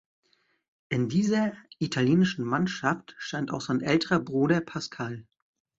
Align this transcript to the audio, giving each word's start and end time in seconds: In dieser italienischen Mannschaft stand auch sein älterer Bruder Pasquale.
In 0.89 1.09
dieser 1.09 1.53
italienischen 1.77 2.43
Mannschaft 2.43 3.13
stand 3.19 3.51
auch 3.51 3.61
sein 3.61 3.81
älterer 3.81 4.19
Bruder 4.19 4.59
Pasquale. 4.59 5.27